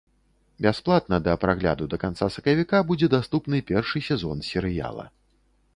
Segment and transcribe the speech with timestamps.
[0.65, 5.05] Бясплатна да прагляду да канца сакавіка будзе даступны першы сезон серыяла.